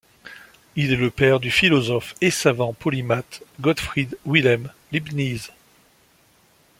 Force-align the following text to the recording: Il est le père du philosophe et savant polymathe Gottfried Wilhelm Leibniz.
Il 0.75 0.91
est 0.91 0.95
le 0.95 1.11
père 1.11 1.39
du 1.39 1.51
philosophe 1.51 2.15
et 2.21 2.31
savant 2.31 2.73
polymathe 2.73 3.43
Gottfried 3.61 4.17
Wilhelm 4.25 4.71
Leibniz. 4.91 5.51